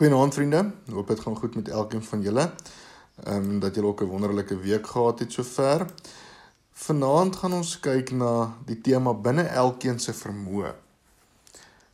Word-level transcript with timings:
Goeienaand 0.00 0.34
vriende. 0.34 0.70
Hoop 0.90 1.08
dit 1.08 1.20
gaan 1.20 1.36
goed 1.36 1.54
met 1.54 1.68
elkeen 1.68 2.02
van 2.02 2.20
julle. 2.20 2.52
Ehm 3.24 3.50
um, 3.50 3.58
dat 3.60 3.74
julle 3.74 3.86
ook 3.86 4.02
'n 4.02 4.04
wonderlike 4.04 4.58
week 4.58 4.86
gehad 4.86 5.18
het 5.18 5.32
sover. 5.32 5.86
Vanaand 6.72 7.36
gaan 7.36 7.52
ons 7.52 7.80
kyk 7.80 8.10
na 8.10 8.54
die 8.64 8.80
tema 8.80 9.14
binne 9.14 9.42
elkeen 9.42 9.98
se 9.98 10.12
vermoë. 10.12 10.72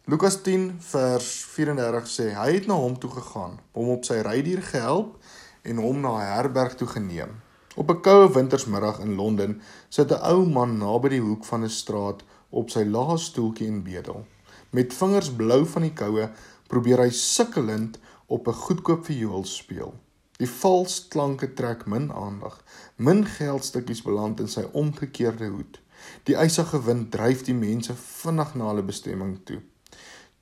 Lukas 0.05 0.43
10 0.43 0.77
vers 0.79 1.45
34 1.45 2.07
sê 2.07 2.31
hy 2.35 2.53
het 2.53 2.67
na 2.67 2.75
hom 2.75 2.99
toe 2.99 3.11
gegaan, 3.11 3.59
hom 3.73 3.89
op 3.89 4.05
sy 4.05 4.15
rydier 4.15 4.63
gehelp 4.63 5.17
en 5.63 5.77
hom 5.77 6.01
na 6.01 6.13
'n 6.19 6.33
herberg 6.35 6.75
toe 6.75 6.89
geneem. 6.89 7.31
Op 7.75 7.91
'n 7.91 8.01
koue 8.01 8.33
wintersmiddag 8.33 8.99
in 8.99 9.15
Londen 9.15 9.63
sit 9.89 10.11
'n 10.11 10.23
ou 10.23 10.47
man 10.49 10.79
naby 10.79 11.09
die 11.09 11.21
hoek 11.21 11.45
van 11.45 11.65
'n 11.65 11.69
straat 11.69 12.23
op 12.51 12.71
sy 12.71 12.85
laaste 12.85 13.27
stoeltjie 13.27 13.67
en 13.67 13.83
bedel. 13.83 14.27
Met 14.71 14.95
vingers 14.95 15.31
blou 15.31 15.67
van 15.67 15.83
die 15.83 15.93
koue 15.93 16.31
probeer 16.67 16.99
hy 17.05 17.11
sukkelend 17.11 17.99
op 18.27 18.49
'n 18.49 18.61
goedkoop 18.65 19.05
viool 19.05 19.45
speel. 19.45 19.95
Die 20.37 20.49
vals 20.49 21.09
klanke 21.09 21.55
trek 21.55 21.87
min 21.87 22.13
aandag. 22.13 22.65
Min 22.97 23.25
geldstukkies 23.25 24.03
beland 24.03 24.41
in 24.41 24.49
sy 24.49 24.65
omgekeerde 24.73 25.49
hoed. 25.49 25.81
Die 26.29 26.37
ysige 26.37 26.83
wind 26.85 27.13
dryf 27.13 27.45
die 27.47 27.55
mense 27.55 27.95
vinnig 27.95 28.55
na 28.55 28.69
hulle 28.69 28.83
bestemming 28.83 29.39
toe. 29.45 29.63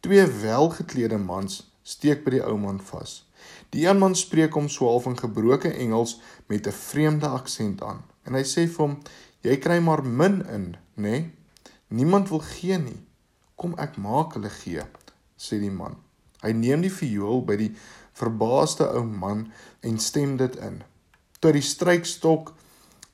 Twee 0.01 0.27
welgeklede 0.27 1.19
mans 1.19 1.61
steek 1.83 2.25
by 2.25 2.31
die 2.31 2.43
ou 2.43 2.57
man 2.59 2.81
vas. 2.91 3.23
Die 3.71 3.87
een 3.87 3.99
man 3.99 4.15
spreek 4.19 4.57
hom 4.59 4.69
swaalf 4.69 5.07
in 5.07 5.19
gebroke 5.19 5.71
Engels 5.73 6.21
met 6.47 6.67
'n 6.67 6.73
vreemde 6.73 7.29
aksent 7.29 7.83
aan 7.83 8.03
en 8.25 8.35
hy 8.35 8.43
sê 8.43 8.67
vir 8.67 8.83
hom: 8.87 8.99
"Jy 9.43 9.57
kry 9.57 9.79
maar 9.81 10.05
min 10.05 10.47
in, 10.47 10.77
né? 10.95 11.03
Nee? 11.03 11.31
Niemand 11.89 12.29
wil 12.29 12.41
gee 12.41 12.79
nie. 12.79 13.01
Kom 13.55 13.75
ek 13.79 13.97
maak 13.97 14.35
hulle 14.35 14.51
gee," 14.51 14.83
sê 15.37 15.61
die 15.61 15.71
man. 15.71 15.97
Hy 16.45 16.53
neem 16.53 16.85
die 16.85 16.93
viool 16.93 17.43
by 17.49 17.57
die 17.57 17.71
verbaasde 18.15 18.87
ou 18.95 19.05
man 19.05 19.49
en 19.83 19.99
stem 19.99 20.37
dit 20.37 20.57
in. 20.63 20.83
Toe 21.41 21.53
die 21.57 21.65
strykstok 21.65 22.55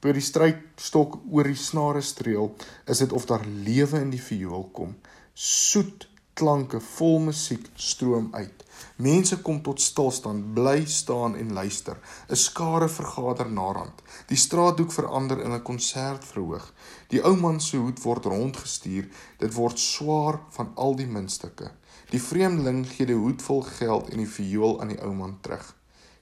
toe 0.01 0.15
die 0.17 0.25
strykstok 0.25 1.19
oor 1.29 1.45
die 1.45 1.59
snare 1.61 2.01
streel, 2.01 2.55
is 2.89 3.03
dit 3.05 3.13
of 3.13 3.27
daar 3.29 3.45
lewe 3.45 4.01
in 4.01 4.15
die 4.15 4.23
viool 4.23 4.65
kom. 4.73 4.95
Soet 5.37 6.07
klanke 6.41 6.81
vol 6.81 7.19
musiek 7.27 7.67
stroom 7.77 8.31
uit. 8.33 8.65
Mense 8.97 9.37
kom 9.45 9.59
tot 9.65 9.81
stilstand, 9.83 10.55
bly 10.57 10.87
staan 10.89 11.37
en 11.37 11.53
luister. 11.53 11.99
'n 12.31 12.37
Skare 12.37 12.89
vergader 12.89 13.51
narand. 13.51 14.03
Die 14.29 14.41
straathoek 14.47 14.93
verander 14.93 15.43
in 15.45 15.53
'n 15.53 15.63
konsertverhoog. 15.63 16.73
Die 17.09 17.23
ou 17.23 17.37
man 17.37 17.61
se 17.61 17.77
hoed 17.77 18.01
word 18.03 18.25
rondgestuur. 18.25 19.09
Dit 19.39 19.55
word 19.55 19.79
swaar 19.79 20.41
van 20.51 20.73
al 20.75 20.97
die 20.97 21.07
muntstukke. 21.07 21.71
Die 22.11 22.23
vreemdeling 22.23 22.83
gee 22.91 23.07
die 23.07 23.19
hoed 23.19 23.43
vol 23.43 23.63
geld 23.63 24.11
en 24.11 24.19
die 24.19 24.31
viool 24.31 24.81
aan 24.83 24.91
die 24.95 25.01
ou 25.07 25.13
man 25.15 25.37
terug. 25.45 25.75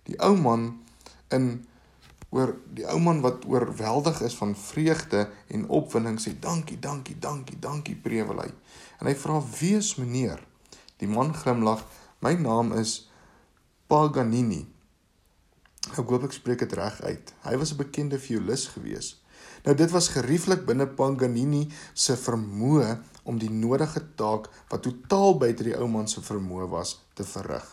Die 0.08 0.18
ou 0.20 0.34
man 0.36 0.70
in 1.32 1.66
oor 2.28 2.52
die 2.76 2.84
ou 2.92 2.98
man 3.00 3.22
wat 3.24 3.46
oorweldig 3.48 4.20
is 4.26 4.36
van 4.36 4.52
vreugde 4.56 5.22
en 5.48 5.68
opwinding 5.72 6.18
sê 6.20 6.34
dankie, 6.40 6.76
dankie, 6.78 7.16
dankie, 7.18 7.56
dankie 7.58 7.96
Prewelhy. 7.96 8.50
En 9.00 9.08
hy 9.08 9.14
vra: 9.16 9.40
"Wie 9.58 9.76
is 9.76 9.94
meneer?" 9.96 10.42
Die 11.00 11.08
man 11.08 11.32
glimlag: 11.34 11.86
"My 12.20 12.34
naam 12.34 12.72
is 12.72 13.08
Paganini." 13.86 14.66
Ek 15.96 16.04
hoop 16.04 16.24
ek 16.28 16.36
spreek 16.36 16.58
dit 16.58 16.72
reg 16.76 17.00
uit. 17.00 17.32
Hy 17.48 17.56
was 17.56 17.72
'n 17.72 17.80
bekende 17.80 18.18
violis 18.18 18.66
gewees. 18.76 19.16
Nou 19.64 19.74
dit 19.76 19.90
was 19.90 20.10
gerieflik 20.14 20.64
binne 20.66 20.86
Paganini 20.86 21.66
se 21.92 22.16
vermoë 22.16 22.94
om 23.28 23.38
die 23.38 23.50
nodige 23.52 24.04
taak 24.16 24.48
wat 24.70 24.86
totaal 24.86 25.36
buite 25.38 25.66
die 25.66 25.76
ou 25.76 25.88
man 25.90 26.08
se 26.08 26.22
vermoë 26.24 26.68
was 26.72 26.98
te 27.18 27.26
verrig. 27.26 27.66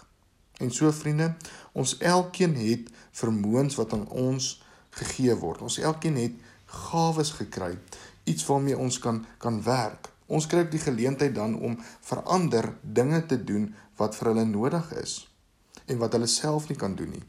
En 0.59 0.71
so 0.71 0.91
vriende, 0.91 1.33
ons 1.73 1.97
elkeen 1.99 2.55
het 2.55 2.89
vermoëns 3.15 3.75
wat 3.79 3.93
aan 3.93 4.07
ons 4.07 4.55
gegee 4.95 5.35
word. 5.35 5.61
Ons 5.61 5.79
elkeen 5.83 6.19
het 6.19 6.35
gawes 6.65 7.31
gekry, 7.35 7.75
iets 8.23 8.45
waarmee 8.47 8.77
ons 8.77 8.99
kan 8.99 9.25
kan 9.37 9.61
werk. 9.63 10.09
Ons 10.27 10.47
kry 10.49 10.63
die 10.69 10.81
geleentheid 10.81 11.35
dan 11.35 11.53
om 11.59 11.77
verander 12.01 12.71
dinge 12.81 13.21
te 13.29 13.37
doen 13.43 13.69
wat 13.99 14.15
vir 14.17 14.31
hulle 14.31 14.45
nodig 14.49 14.91
is 15.01 15.21
en 15.85 15.99
wat 16.01 16.15
hulle 16.17 16.27
self 16.27 16.69
nie 16.69 16.77
kan 16.79 16.95
doen 16.97 17.11
nie. 17.13 17.25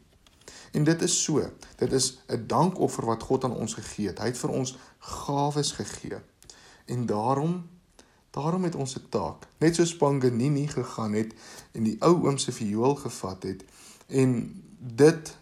En 0.71 0.83
dit 0.83 1.01
is 1.01 1.23
so. 1.23 1.51
Dit 1.75 1.91
is 1.91 2.19
'n 2.27 2.43
dankoffer 2.47 3.05
wat 3.05 3.23
God 3.23 3.43
aan 3.43 3.55
ons 3.55 3.73
gegee 3.73 4.07
het. 4.07 4.19
Hy 4.19 4.25
het 4.25 4.37
vir 4.37 4.49
ons 4.49 4.77
gawes 4.99 5.71
gegee. 5.71 6.17
En 6.85 7.05
daarom 7.05 7.69
daarom 8.31 8.63
het 8.63 8.75
ons 8.75 8.95
'n 8.95 9.09
taak. 9.09 9.47
Net 9.57 9.75
so 9.75 9.85
Spanganini 9.85 10.67
gegaan 10.67 11.13
het 11.13 11.33
en 11.71 11.83
die 11.83 11.95
ou 11.99 12.25
oom 12.25 12.37
se 12.37 12.51
viool 12.51 12.95
gevat 12.95 13.43
het 13.43 13.63
en 14.07 14.63
dit 14.79 15.37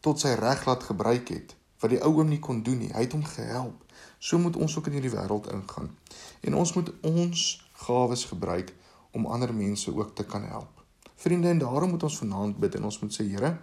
tot 0.00 0.20
sy 0.20 0.28
reg 0.28 0.64
laat 0.64 0.82
gebruik 0.82 1.28
het 1.28 1.56
wat 1.80 1.90
die 1.90 2.02
ou 2.02 2.12
oom 2.16 2.28
nie 2.28 2.38
kon 2.38 2.62
doen 2.62 2.78
nie. 2.78 2.92
Hy 2.92 3.00
het 3.00 3.12
hom 3.12 3.24
gehelp. 3.24 3.84
So 4.18 4.38
moet 4.38 4.56
ons 4.56 4.76
ook 4.76 4.86
in 4.86 4.92
hierdie 4.92 5.16
wêreld 5.16 5.52
ingaan. 5.52 5.96
En 6.40 6.54
ons 6.54 6.72
moet 6.72 6.92
ons 7.00 7.68
gawes 7.72 8.24
gebruik 8.24 8.74
om 9.10 9.26
ander 9.26 9.54
mense 9.54 9.96
ook 9.96 10.14
te 10.14 10.24
kan 10.24 10.42
help. 10.42 10.79
Vriende, 11.20 11.48
en 11.52 11.58
daarom 11.60 11.90
moet 11.92 12.02
ons 12.08 12.18
vanaand 12.18 12.56
bid 12.56 12.74
en 12.78 12.88
ons 12.88 13.00
moet 13.02 13.12
sê 13.12 13.26
Here, 13.28 13.58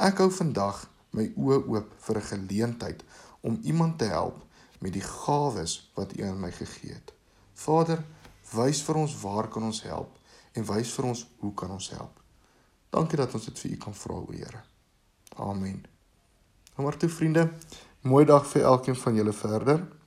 Ek 0.00 0.22
hou 0.22 0.30
vandag 0.32 0.86
my 1.12 1.26
oë 1.36 1.58
oop 1.68 1.90
vir 2.06 2.16
'n 2.16 2.28
geleentheid 2.28 3.02
om 3.44 3.58
iemand 3.62 3.98
te 3.98 4.04
help 4.08 4.44
met 4.80 4.92
die 4.92 5.04
gawes 5.04 5.90
wat 5.94 6.16
U 6.16 6.22
aan 6.22 6.40
my 6.40 6.50
gegee 6.52 6.94
het. 6.94 7.12
Vader, 7.54 8.04
wys 8.52 8.82
vir 8.82 8.96
ons 8.96 9.20
waar 9.20 9.48
kan 9.48 9.62
ons 9.62 9.82
help 9.82 10.18
en 10.52 10.64
wys 10.64 10.92
vir 10.92 11.04
ons 11.04 11.26
hoe 11.40 11.54
kan 11.54 11.70
ons 11.70 11.90
help. 11.90 12.20
Dankie 12.90 13.16
dat 13.16 13.34
ons 13.34 13.44
dit 13.44 13.58
vir 13.58 13.70
U 13.70 13.76
kan 13.76 13.94
vra, 13.94 14.14
o 14.14 14.32
Here. 14.32 14.62
Amen. 15.36 15.84
Nou 16.76 16.88
maar 16.88 16.96
toe 16.96 17.08
vriende, 17.08 17.52
mooi 18.00 18.24
dag 18.24 18.46
vir 18.46 18.62
elkeen 18.62 18.96
van 18.96 19.14
julle 19.14 19.32
verder. 19.32 19.99